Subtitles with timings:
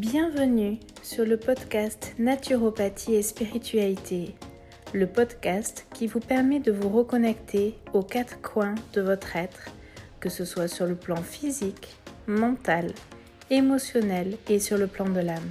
[0.00, 4.34] Bienvenue sur le podcast Naturopathie et Spiritualité,
[4.94, 9.66] le podcast qui vous permet de vous reconnecter aux quatre coins de votre être,
[10.18, 12.94] que ce soit sur le plan physique, mental,
[13.50, 15.50] émotionnel et sur le plan de l'âme.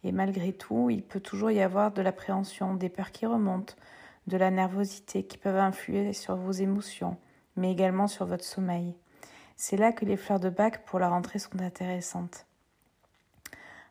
[0.05, 3.75] Et malgré tout, il peut toujours y avoir de l'appréhension, des peurs qui remontent,
[4.29, 7.19] de la nervosité qui peuvent influer sur vos émotions,
[7.57, 8.95] mais également sur votre sommeil.
[9.57, 12.47] C'est là que les fleurs de bac pour la rentrée sont intéressantes.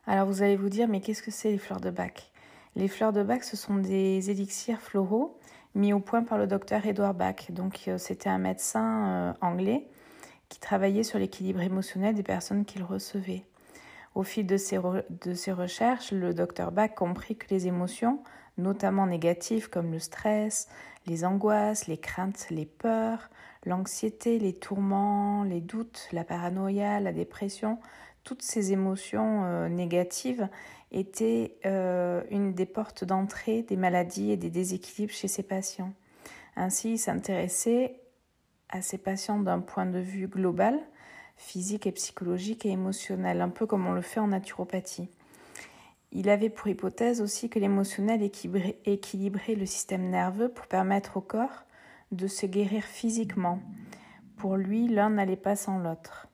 [0.08, 2.32] Alors vous allez vous dire, mais qu'est-ce que c'est les fleurs de bac?
[2.74, 5.38] Les fleurs de bac, ce sont des élixirs floraux
[5.76, 7.52] mis au point par le docteur Edouard Bach.
[7.52, 9.86] Donc euh, c'était un médecin euh, anglais
[10.52, 13.46] qui travaillait sur l'équilibre émotionnel des personnes qu'il recevait.
[14.14, 14.78] Au fil de ses,
[15.24, 18.22] de ses recherches, le docteur Bach comprit que les émotions,
[18.58, 20.68] notamment négatives comme le stress,
[21.06, 23.30] les angoisses, les craintes, les peurs,
[23.64, 27.78] l'anxiété, les tourments, les doutes, la paranoïa, la dépression,
[28.22, 30.48] toutes ces émotions euh, négatives
[30.90, 35.94] étaient euh, une des portes d'entrée des maladies et des déséquilibres chez ces patients.
[36.56, 38.01] Ainsi, il s'intéressait
[38.72, 40.80] à ses patients d'un point de vue global,
[41.36, 45.08] physique et psychologique et émotionnel, un peu comme on le fait en naturopathie.
[46.10, 51.64] Il avait pour hypothèse aussi que l'émotionnel équilibrait le système nerveux pour permettre au corps
[52.10, 53.60] de se guérir physiquement.
[54.36, 56.28] Pour lui, l'un n'allait pas sans l'autre.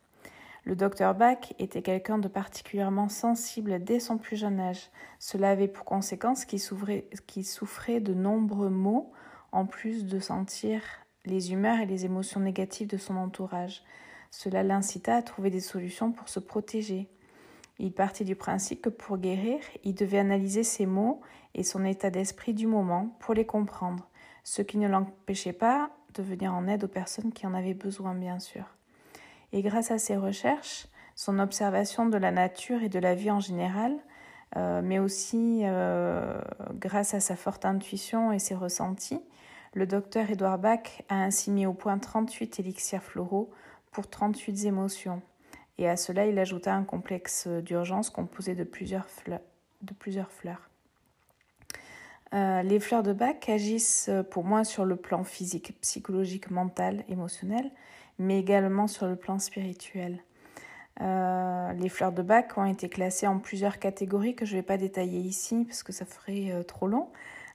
[0.65, 4.91] Le docteur Bach était quelqu'un de particulièrement sensible dès son plus jeune âge.
[5.19, 9.13] Cela avait pour conséquence qu'il souffrait de nombreux maux,
[9.53, 10.83] en plus de sentir
[11.29, 13.85] les humeurs et les émotions négatives de son entourage.
[14.31, 17.09] Cela l'incita à trouver des solutions pour se protéger.
[17.79, 21.21] Il partit du principe que pour guérir, il devait analyser ses mots
[21.55, 24.09] et son état d'esprit du moment pour les comprendre,
[24.43, 28.15] ce qui ne l'empêchait pas de venir en aide aux personnes qui en avaient besoin,
[28.15, 28.65] bien sûr.
[29.53, 33.41] Et grâce à ses recherches, son observation de la nature et de la vie en
[33.41, 33.97] général,
[34.57, 36.41] euh, mais aussi euh,
[36.75, 39.21] grâce à sa forte intuition et ses ressentis,
[39.75, 43.51] le docteur Edouard Bach a ainsi mis au point 38 élixirs floraux
[43.93, 45.23] pour 38 émotions.
[45.79, 50.69] Et à cela, il ajouta un complexe d'urgence composé de plusieurs fleurs.
[52.35, 57.71] Euh, les fleurs de Bach agissent pour moi sur le plan physique, psychologique, mental, émotionnel,
[58.19, 60.23] mais également sur le plan spirituel.
[61.01, 64.67] Euh, les fleurs de Bach ont été classées en plusieurs catégories que je ne vais
[64.67, 67.09] pas détailler ici parce que ça ferait euh, trop long.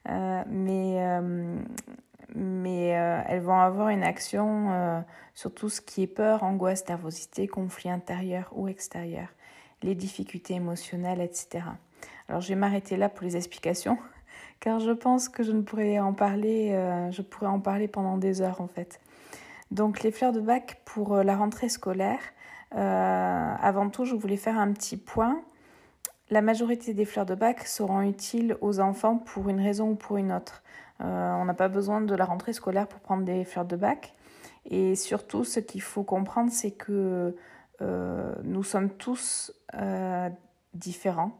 [0.05, 0.97] mais
[3.27, 4.99] elles vont avoir une action euh,
[5.33, 9.27] sur tout ce qui est peur, angoisse, nervosité, conflit intérieur ou extérieur,
[9.81, 11.65] les difficultés émotionnelles, etc.
[12.27, 13.97] Alors je vais m'arrêter là pour les explications,
[14.59, 18.17] car je pense que je ne pourrais en parler, euh, je pourrais en parler pendant
[18.17, 18.99] des heures en fait.
[19.71, 22.19] Donc les fleurs de bac pour la rentrée scolaire.
[22.71, 25.41] avant tout, je voulais faire un petit point.
[26.33, 30.17] La majorité des fleurs de bac seront utiles aux enfants pour une raison ou pour
[30.17, 30.63] une autre.
[30.99, 34.15] Euh, on n'a pas besoin de la rentrée scolaire pour prendre des fleurs de bac.
[34.65, 37.35] Et surtout, ce qu'il faut comprendre, c'est que
[37.83, 40.27] euh, nous sommes tous euh,
[40.73, 41.39] différents.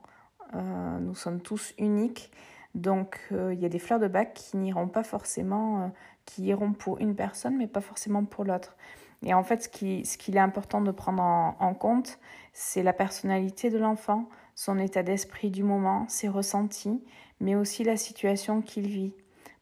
[0.53, 2.31] nous sommes tous uniques.
[2.75, 5.91] Donc il y a des fleurs de bac qui n'iront pas forcément,
[6.25, 8.75] qui iront pour une personne, mais pas forcément pour l'autre.
[9.23, 12.19] Et en fait, ce qu'il est important de prendre en, compte,
[12.51, 17.03] c'est la personnalité de l'enfant, son état d'esprit du moment, ses ressentis,
[17.39, 19.13] mais aussi la situation qu'il vit.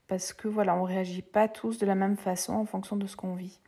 [0.08, 3.08] Parce que voilà, on ne réagit pas tous de la même façon en fonction de
[3.08, 3.60] ce qu'on vit.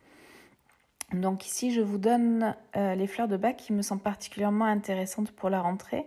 [1.12, 5.30] Donc ici, je vous donne euh, les fleurs de bac qui me semblent particulièrement intéressantes
[5.30, 6.06] pour la rentrée.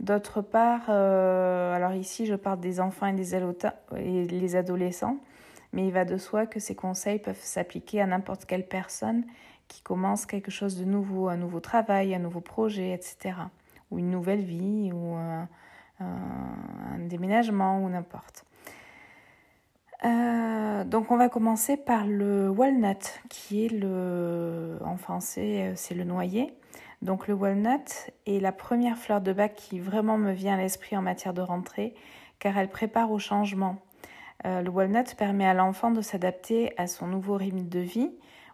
[0.00, 5.18] D'autre part, euh, alors ici, je parle des enfants et des adolescents
[5.76, 9.24] mais il va de soi que ces conseils peuvent s'appliquer à n'importe quelle personne
[9.68, 13.34] qui commence quelque chose de nouveau, un nouveau travail, un nouveau projet, etc.
[13.90, 15.48] Ou une nouvelle vie, ou un,
[16.98, 18.44] déménagement, ou n'importe.
[20.04, 26.04] Euh, donc on va commencer par le walnut, qui est le, en français, c'est le
[26.04, 26.52] noyer.
[27.02, 30.96] Donc le walnut est la première fleur de bac qui vraiment me vient à l'esprit
[30.96, 31.94] en matière de rentrée,
[32.38, 33.76] car elle prépare au changement.
[34.44, 38.10] Euh, le walnut permet à l'enfant de s'adapter à son nouveau rythme de vie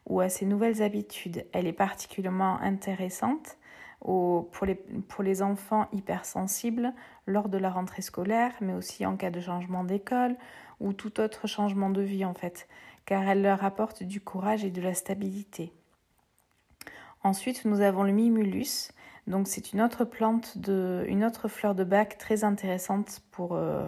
[0.06, 1.46] ou à ses nouvelles habitudes.
[1.52, 3.56] Elle est particulièrement intéressante
[4.02, 6.93] pour, les, enfants hypersensibles
[7.26, 10.37] lors de la rentrée scolaire, mais aussi en cas de changement d'école
[10.81, 12.69] ou tout autre changement de vie en fait,
[13.04, 15.72] car elle leur apporte du courage et de la stabilité.
[17.22, 18.90] Ensuite, nous avons le mimulus.
[19.28, 23.87] Donc, c'est une autre plante, de, une autre fleur de bac très intéressante pour, euh,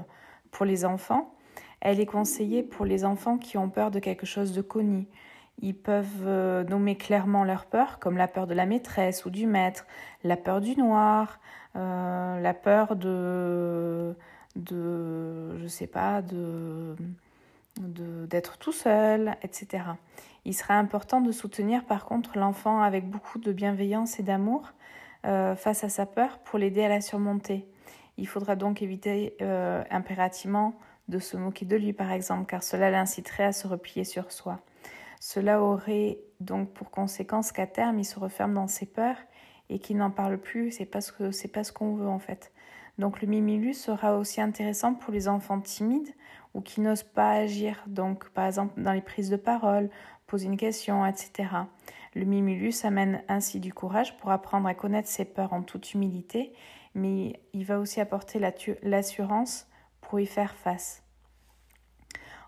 [0.52, 1.34] pour les enfants.
[1.80, 5.08] Elle est conseillée pour les enfants qui ont peur de quelque chose de connu.
[5.62, 9.46] Ils peuvent euh, nommer clairement leur peur, comme la peur de la maîtresse ou du
[9.46, 9.86] maître,
[10.24, 11.38] la peur du noir,
[11.76, 14.14] euh, la peur de,
[14.56, 16.96] de, je sais pas, de
[17.80, 19.82] d'être tout seul, etc.
[20.44, 24.74] Il serait important de soutenir par contre l'enfant avec beaucoup de bienveillance et d'amour
[25.26, 27.66] euh, face à sa peur pour l'aider à la surmonter.
[28.16, 29.36] Il faudra donc éviter
[29.90, 30.74] impérativement
[31.08, 34.60] de se moquer de lui par exemple, car cela l'inciterait à se replier sur soi.
[35.26, 39.16] Cela aurait donc pour conséquence qu'à terme il se referme dans ses peurs
[39.70, 42.52] et qu'il n'en parle plus, c'est parce que c'est pas ce qu'on veut en fait.
[42.98, 46.12] Donc le mimilus sera aussi intéressant pour les enfants timides
[46.52, 49.88] ou qui n'osent pas agir, donc par exemple dans les prises de parole,
[50.26, 51.48] poser une question, etc.
[52.14, 56.52] Le mimilus amène ainsi du courage pour apprendre à connaître ses peurs en toute humilité,
[56.94, 58.38] mais il va aussi apporter
[58.82, 59.68] l'assurance
[60.02, 61.03] pour y faire face.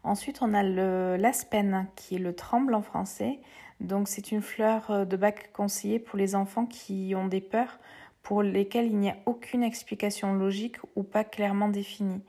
[0.06, 3.40] Ensuite, on a l'aspen, qui est le tremble en français.
[3.80, 7.80] Donc, c'est une fleur euh, de bac conseillée pour les enfants qui ont des peurs
[8.22, 12.22] pour lesquelles il n'y a aucune explication logique ou pas clairement définie.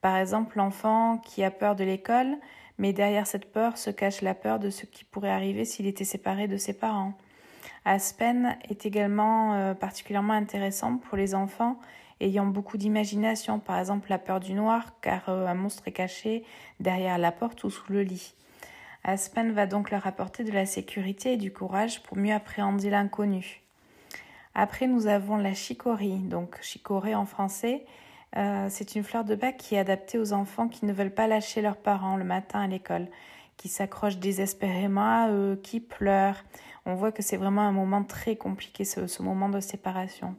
[0.00, 2.36] Par exemple, l'enfant qui a peur de l'école,
[2.78, 6.04] mais derrière cette peur se cache la peur de ce qui pourrait arriver s'il était
[6.04, 7.14] séparé de ses parents.
[7.84, 11.78] Aspen est également euh, particulièrement intéressant pour les enfants
[12.20, 16.44] ayant beaucoup d'imagination, par exemple la peur du noir, car euh, un monstre est caché
[16.78, 18.34] derrière la porte ou sous le lit.
[19.04, 23.62] Aspen va donc leur apporter de la sécurité et du courage pour mieux appréhender l'inconnu.
[24.54, 27.86] Après, nous avons la chicorée, donc chicorée en français.
[28.36, 31.26] Euh, c'est une fleur de bac qui est adaptée aux enfants qui ne veulent pas
[31.26, 33.06] lâcher leurs parents le matin à l'école,
[33.60, 36.42] qui s'accrochent désespérément à eux, qui pleurent.
[36.86, 40.34] On voit que c'est vraiment un moment très compliqué, ce moment de séparation.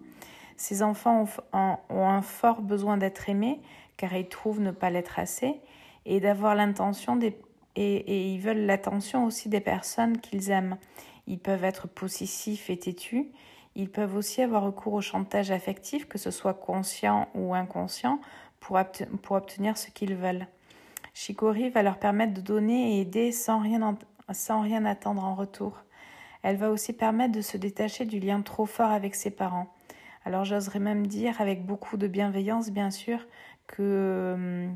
[0.58, 3.62] Ces enfants ont, un fort besoin d'être aimés
[3.96, 5.62] car ils trouvent ne pas l'être assez
[6.08, 7.36] et d'avoir l'intention et,
[7.76, 10.78] et, ils veulent l'attention aussi des personnes qu'ils aiment.
[11.28, 13.28] Ils peuvent être possessifs et têtus.
[13.76, 18.20] Ils peuvent aussi avoir recours au chantage affectif, que ce soit conscient ou inconscient,
[18.60, 18.78] pour
[19.30, 20.48] obtenir ce qu'ils veulent.
[21.14, 23.82] Shikori va leur permettre de donner et aider sans rien,
[24.86, 25.84] attendre en retour.
[26.44, 29.74] Elle va aussi permettre de se détacher du lien trop fort avec ses parents.
[30.26, 33.20] Alors j'oserais même dire, avec beaucoup de bienveillance bien sûr,
[33.68, 34.70] que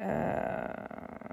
[0.00, 0.66] euh,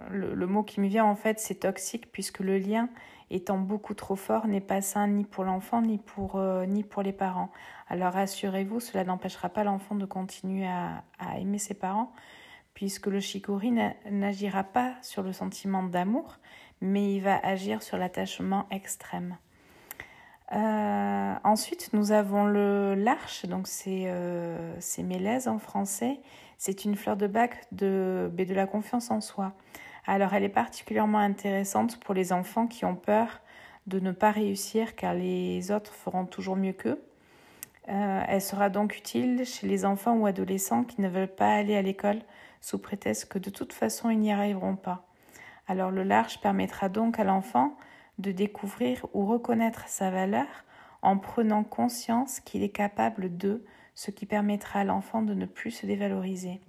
[0.09, 2.89] le, mot qui me vient en fait c'est toxique puisque le lien
[3.29, 6.65] étant beaucoup trop fort n'est pas sain ni pour l'enfant ni pour, euh,
[7.03, 7.49] les parents.
[7.87, 11.03] Alors rassurez-vous, cela n'empêchera pas l'enfant de continuer à,
[11.39, 12.11] aimer ses parents
[12.77, 13.73] puisque le shikori
[14.11, 16.37] n'agira pas sur le sentiment d'amour
[16.79, 19.37] mais il va agir sur l'attachement extrême.
[20.53, 26.19] Euh, ensuite, nous avons le l'arche, donc c'est euh, mélèze en français.
[26.59, 29.53] C'est une fleur de bac de, de la confiance en soi.
[30.05, 33.41] Alors, elle est particulièrement intéressante pour les enfants qui ont peur
[33.87, 37.01] de ne pas réussir car les autres feront toujours mieux qu'eux.
[37.89, 41.75] Euh, elle sera donc utile chez les enfants ou adolescents qui ne veulent pas aller
[41.75, 42.19] à l'école
[42.61, 45.07] sous prétexte que de toute façon ils n'y arriveront pas.
[45.67, 47.77] Alors le large permettra donc à l'enfant
[48.17, 50.47] de découvrir ou reconnaître sa valeur
[51.01, 53.63] en prenant conscience qu'il est capable de
[53.95, 56.61] ce qui permettra à l'enfant de ne plus se dévaloriser.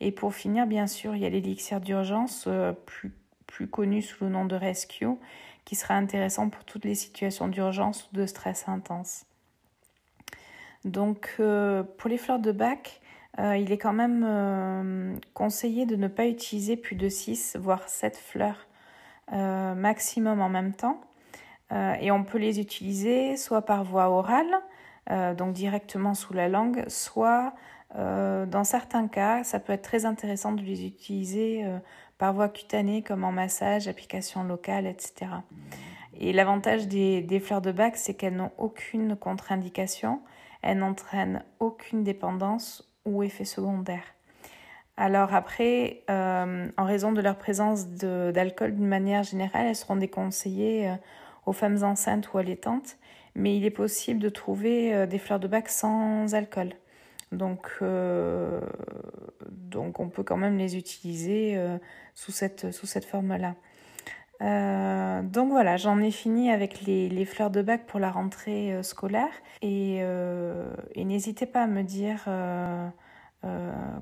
[0.00, 3.12] Et pour finir, bien sûr, il y a l'élixir d'urgence, euh, plus,
[3.46, 5.06] plus connu sous le nom de Rescue,
[5.64, 9.26] qui sera intéressant pour toutes les situations d'urgence ou de stress intense.
[10.84, 13.00] Donc, euh, pour les fleurs de bac,
[13.38, 18.16] euh, il est quand même conseillé de ne pas utiliser plus de 6, voire 7
[18.16, 18.68] fleurs
[19.30, 21.00] maximum en même temps.
[21.70, 24.60] et on peut les utiliser soit par voie orale,
[25.36, 27.54] donc directement sous la langue, soit
[27.96, 31.78] euh, dans certains cas, ça peut être très intéressant de les utiliser euh,
[32.18, 35.30] par voie cutanée comme en massage, application locale, etc.
[36.18, 40.20] Et l'avantage des, fleurs de bac, c'est qu'elles n'ont aucune contre-indication,
[40.62, 44.04] elles n'entraînent aucune dépendance ou effet secondaire.
[44.96, 50.94] Alors après, euh, en raison de leur présence d'alcool d'une manière générale, elles seront déconseillées
[51.46, 52.96] aux femmes enceintes ou allaitantes,
[53.34, 56.74] mais il est possible de trouver des fleurs de bac sans alcool.
[57.32, 58.60] Donc, euh,
[59.98, 61.78] on peut quand même les utiliser euh,
[62.14, 63.54] sous cette, sous cette forme-là.
[64.42, 69.32] Euh, donc voilà, j'en ai fini avec les, fleurs de bac pour la rentrée scolaire.
[69.62, 72.24] Et, et n'hésitez pas à me dire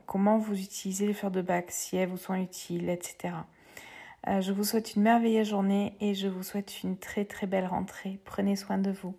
[0.07, 3.35] comment vous utilisez les fleurs de bac, si elles vous sont utiles, etc.
[4.27, 8.19] je vous souhaite une merveilleuse journée et je vous souhaite une très très belle rentrée.
[8.25, 9.15] Prenez soin de vous.